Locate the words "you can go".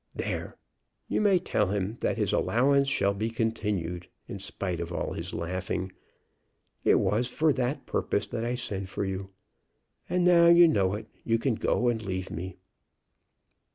11.23-11.87